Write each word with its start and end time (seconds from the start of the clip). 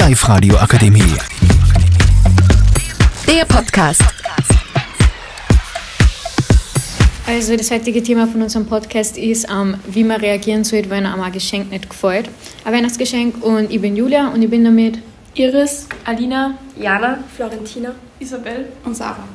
Live-Radio 0.00 0.56
Akademie. 0.56 1.14
Der 3.28 3.44
Podcast. 3.44 4.02
Also 7.26 7.54
das 7.54 7.70
heutige 7.70 8.02
Thema 8.02 8.26
von 8.26 8.40
unserem 8.40 8.64
Podcast 8.64 9.18
ist, 9.18 9.46
ähm, 9.50 9.76
wie 9.86 10.02
man 10.02 10.18
reagieren 10.18 10.64
sollte, 10.64 10.88
wenn 10.88 11.04
einem 11.04 11.20
ein 11.20 11.30
Geschenk 11.32 11.70
nicht 11.70 11.90
gefällt. 11.90 12.30
Ein 12.64 12.72
Weihnachtsgeschenk 12.72 13.44
und 13.44 13.70
ich 13.70 13.82
bin 13.82 13.94
Julia 13.94 14.28
und 14.28 14.40
ich 14.40 14.48
bin 14.48 14.64
damit 14.64 15.00
Iris, 15.34 15.86
Alina, 16.06 16.54
Jana, 16.78 17.18
Florentina, 17.36 17.92
Isabel 18.20 18.70
und 18.86 18.96
Sarah. 18.96 19.28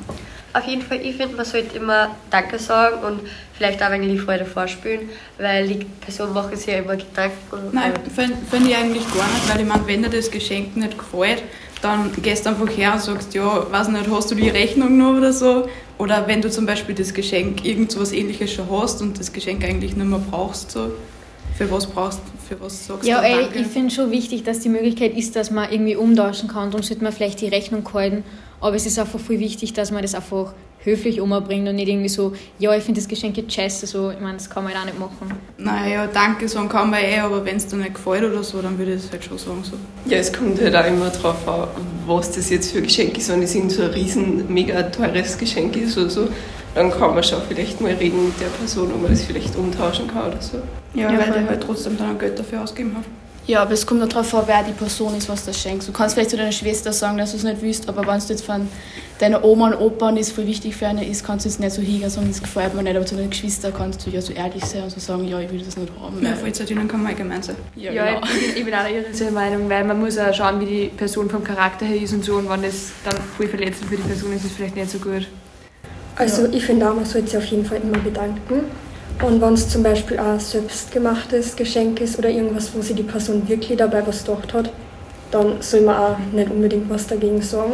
Auf 0.56 0.66
jeden 0.66 0.82
Fall, 0.82 1.00
ich 1.02 1.16
finde, 1.16 1.36
man 1.36 1.46
sollte 1.46 1.78
immer 1.78 2.16
Danke 2.30 2.58
sagen 2.60 3.04
und 3.06 3.20
vielleicht 3.58 3.82
auch 3.84 3.88
ein 3.90 4.02
wenig 4.02 4.22
Freude 4.22 4.46
vorspielen, 4.46 5.10
weil 5.38 5.68
die 5.68 5.86
Person 6.02 6.34
macht 6.34 6.56
sich 6.56 6.68
ja 6.68 6.80
immer 6.80 6.96
Gedanken. 6.96 7.34
Nein, 7.74 7.94
finde 8.14 8.36
find 8.50 8.68
ich 8.70 8.76
eigentlich 8.76 9.04
gar 9.14 9.28
nicht, 9.28 9.50
weil 9.54 9.62
ich 9.62 9.68
meine, 9.68 9.86
wenn 9.88 10.04
dir 10.04 10.10
das 10.10 10.32
Geschenk 10.32 10.78
nicht 10.78 10.98
gefällt, 10.98 11.44
dann 11.82 12.10
gehst 12.22 12.46
du 12.46 12.50
einfach 12.50 12.70
her 12.70 12.94
und 12.94 13.02
sagst, 13.02 13.34
ja, 13.34 13.70
weiß 13.72 13.90
nicht, 13.90 14.10
hast 14.10 14.32
du 14.32 14.36
die 14.36 14.50
Rechnung 14.50 14.98
noch 14.98 15.18
oder 15.18 15.34
so? 15.34 15.68
Oder 15.98 16.26
wenn 16.28 16.42
du 16.42 16.50
zum 16.50 16.66
Beispiel 16.66 16.96
das 16.96 17.14
Geschenk, 17.14 17.66
irgend 17.66 17.92
so 17.92 18.00
was 18.00 18.12
ähnliches 18.12 18.54
schon 18.54 18.70
hast 18.72 19.02
und 19.02 19.20
das 19.20 19.32
Geschenk 19.32 19.64
eigentlich 19.64 19.96
nicht 19.96 20.08
mehr 20.08 20.20
brauchst, 20.32 20.72
so, 20.72 20.92
für 21.58 21.70
was 21.72 21.86
brauchst 21.86 22.20
für 22.48 22.60
was 22.62 22.86
sagst 22.86 23.08
Ja, 23.08 23.22
du 23.22 23.30
Danke? 23.42 23.60
ich 23.60 23.68
finde 23.68 23.94
schon 23.94 24.12
wichtig, 24.12 24.44
dass 24.44 24.60
die 24.60 24.70
Möglichkeit 24.70 25.18
ist, 25.18 25.36
dass 25.36 25.52
man 25.52 25.72
irgendwie 25.72 25.96
umtauschen 25.96 26.48
kann. 26.50 26.70
Darum 26.70 26.84
sollte 26.84 27.04
man 27.04 27.14
vielleicht 27.14 27.42
die 27.42 27.48
Rechnung 27.48 27.88
halten. 27.94 28.24
Aber 28.62 28.76
es 28.76 28.86
ist 28.86 28.98
einfach 29.00 29.20
voll 29.20 29.40
wichtig, 29.40 29.74
dass 29.74 29.92
man 29.92 30.02
das 30.02 30.16
einfach 30.16 30.54
höflich 30.84 31.20
umbringt 31.20 31.68
und 31.68 31.76
nicht 31.76 31.88
irgendwie 31.90 32.10
so, 32.10 32.34
ja, 32.60 32.76
ich 32.76 32.84
finde 32.84 33.02
das 33.02 33.08
Geschenk 33.08 33.36
jetzt 33.38 33.52
scheiße. 33.54 33.88
So, 33.88 34.12
ich 34.12 34.20
meine, 34.20 34.38
das 34.38 34.50
kann 34.50 34.64
man 34.64 34.74
halt 34.74 34.84
auch 34.84 34.86
nicht 34.86 35.00
machen. 35.00 35.32
Naja, 35.58 36.08
danke 36.08 36.48
sagen 36.48 36.70
kann 36.70 36.92
man 36.92 37.00
eh, 37.04 37.18
aber 37.20 37.44
wenn 37.44 37.56
es 37.56 37.66
dir 37.66 37.78
nicht 37.78 37.96
gefällt 37.96 38.24
oder 38.24 38.44
so, 38.44 38.62
dann 38.62 38.78
würde 38.78 38.94
ich 38.94 39.02
das 39.02 39.12
halt 39.12 39.24
schon 39.26 39.38
sagen. 39.40 39.64
So. 39.64 39.74
Ja, 40.10 40.20
es 40.20 40.32
kommt 40.32 40.62
halt 40.62 40.76
auch 40.76 40.86
immer 40.86 41.10
drauf 41.10 41.48
an, 41.48 41.68
was 42.06 42.32
das 42.32 42.50
jetzt 42.52 42.72
für 42.72 42.78
ein 42.80 42.84
Geschenk 42.84 43.18
ist. 43.18 43.30
Wenn 43.30 43.42
es 43.42 43.54
so 43.54 43.82
ein 43.82 43.90
riesen, 43.90 44.54
mega 44.54 44.84
teures 44.84 45.38
Geschenk 45.38 45.76
ist 45.76 45.98
oder 45.98 46.10
so, 46.10 46.28
dann 46.76 46.92
kann 46.92 47.16
man 47.16 47.24
schon 47.24 47.40
vielleicht 47.48 47.82
mal 47.82 47.92
reden 47.94 48.26
mit 48.26 48.40
der 48.40 48.48
Person, 48.48 48.92
ob 48.94 49.02
man 49.02 49.10
das 49.12 49.24
vielleicht 49.24 49.56
umtauschen 49.56 50.08
kann 50.08 50.28
oder 50.32 50.42
so. 50.42 50.58
Ja, 50.94 51.12
Ja, 51.12 51.18
weil 51.18 51.26
voll. 51.32 51.34
der 51.42 51.50
halt 51.50 51.64
trotzdem 51.64 51.98
dann 51.98 52.20
Geld 52.20 52.38
dafür 52.38 52.62
ausgeben 52.62 52.96
hat. 52.96 53.06
Ja, 53.48 53.62
aber 53.62 53.74
es 53.74 53.86
kommt 53.86 54.02
auch 54.02 54.08
darauf 54.08 54.34
an, 54.34 54.44
wer 54.48 54.64
die 54.64 54.72
Person 54.72 55.16
ist, 55.16 55.30
was 55.30 55.46
du 55.46 55.54
schenkst. 55.54 55.88
Du 55.88 55.92
kannst 55.92 56.16
vielleicht 56.16 56.32
zu 56.32 56.38
deiner 56.38 56.52
Schwester 56.52 56.92
sagen, 56.92 57.18
dass 57.18 57.32
du 57.32 57.38
es 57.38 57.44
nicht 57.44 57.62
willst, 57.62 57.88
aber 57.88 58.02
wenn 58.08 58.20
du 58.20 58.26
jetzt 58.28 58.44
von 58.44 58.68
deiner 59.20 59.44
Oma 59.44 59.68
und 59.68 59.76
Opa 59.76 60.10
und 60.10 60.18
das 60.18 60.32
voll 60.32 60.48
wichtig 60.48 60.76
für 60.76 60.88
eine 60.88 61.08
ist, 61.08 61.24
kannst 61.24 61.46
du 61.46 61.50
es 61.50 61.60
nicht 61.60 61.72
so 61.72 61.82
hingehen, 61.82 62.10
sagen, 62.10 62.28
das 62.28 62.42
gefällt 62.42 62.74
mir 62.74 62.82
nicht. 62.82 62.96
Aber 62.96 63.06
zu 63.06 63.16
deinen 63.16 63.30
Geschwistern 63.30 63.72
kannst 63.78 64.06
du 64.06 64.10
ja 64.10 64.20
so 64.20 64.34
ehrlich 64.34 64.66
sein 64.66 64.84
und 64.84 64.90
so 64.90 65.00
sagen, 65.00 65.28
ja, 65.28 65.40
ich 65.40 65.52
will 65.52 65.62
das 65.62 65.78
nicht 65.78 65.92
haben. 66.02 66.24
Ja, 66.26 66.34
Vollzeitinnen 66.34 66.88
kann 66.88 67.04
man 67.04 67.12
allgemein 67.12 67.44
sein. 67.44 67.56
ja, 67.76 67.92
Ja, 67.92 68.06
genau. 68.16 68.26
ich, 68.26 68.32
bin, 68.32 68.58
ich 68.58 68.66
bin 68.66 68.74
auch 68.74 68.88
ihrer 68.90 69.32
Meinung, 69.32 69.70
weil 69.70 69.84
man 69.84 70.00
muss 70.00 70.18
auch 70.18 70.34
schauen, 70.34 70.60
wie 70.60 70.66
die 70.66 70.88
Person 70.88 71.30
vom 71.30 71.44
Charakter 71.44 71.86
her 71.86 72.02
ist 72.02 72.14
und 72.14 72.26
so. 72.26 72.38
Und 72.38 72.50
wenn 72.50 72.64
das 72.64 72.94
dann 73.04 73.16
voll 73.38 73.48
verletzend 73.48 73.90
für 73.90 73.98
die 73.98 74.04
Person 74.04 74.32
ist, 74.34 74.44
ist 74.44 74.52
es 74.52 74.52
vielleicht 74.54 74.76
nicht 74.76 74.90
so 74.90 74.98
gut. 74.98 75.28
Also 76.16 76.48
ich 76.52 76.64
finde 76.64 76.90
auch, 76.90 76.96
man 76.96 77.06
sollte 77.06 77.28
sich 77.28 77.38
auf 77.38 77.46
jeden 77.46 77.66
Fall 77.66 77.78
immer 77.78 78.00
bedanken. 78.00 78.62
Und 79.22 79.42
wenn 79.42 79.54
es 79.54 79.70
zum 79.70 79.82
Beispiel 79.82 80.20
ein 80.20 80.40
selbstgemachtes 80.40 81.56
Geschenk 81.56 82.02
ist 82.02 82.20
oder 82.20 82.30
irgendwas, 82.30 82.72
wo 82.74 82.82
sich 82.82 82.96
die 82.96 83.04
Person 83.04 83.48
wirklich 83.48 83.78
dabei 83.78 84.06
was 84.06 84.24
gedacht 84.24 84.54
hat, 84.54 84.72
dann 85.32 85.62
soll 85.62 85.82
man 85.82 85.96
auch 85.96 86.18
nicht 86.32 86.50
unbedingt 86.50 86.90
was 86.90 87.08
dagegen 87.08 87.42
sagen. 87.42 87.74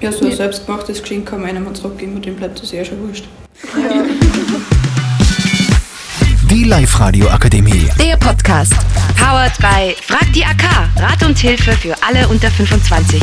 Ja, 0.00 0.10
so 0.10 0.24
ein 0.24 0.32
selbstgemachtes 0.32 1.02
Geschenk 1.02 1.28
kann 1.28 1.42
man 1.42 1.50
einem 1.50 1.74
zurückgeben 1.74 2.16
und 2.16 2.24
dem 2.24 2.36
bleibt 2.36 2.60
das 2.60 2.72
eh 2.72 2.84
schon 2.84 3.06
wurscht. 3.06 3.26
Die 6.50 6.64
Live-Radio 6.64 7.28
Akademie. 7.28 7.88
Der 7.98 8.16
Podcast. 8.16 8.74
Powered 9.16 9.56
by 9.58 9.94
Frag 10.02 10.32
die 10.32 10.44
AK. 10.44 10.64
Rat 10.96 11.22
und 11.24 11.38
Hilfe 11.38 11.72
für 11.72 11.94
alle 12.02 12.26
unter 12.28 12.50
25. 12.50 13.22